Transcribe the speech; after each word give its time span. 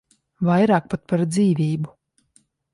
Vairāk 0.47 0.87
pat 0.95 1.05
par 1.13 1.25
dzīvību. 1.35 1.95